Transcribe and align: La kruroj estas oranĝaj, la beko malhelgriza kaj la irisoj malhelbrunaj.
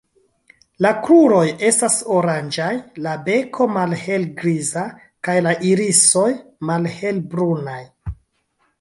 La 0.85 0.91
kruroj 1.07 1.43
estas 1.67 1.97
oranĝaj, 2.21 2.71
la 3.09 3.13
beko 3.29 3.69
malhelgriza 3.75 4.89
kaj 5.29 5.39
la 5.51 5.57
irisoj 5.75 6.29
malhelbrunaj. 6.73 7.83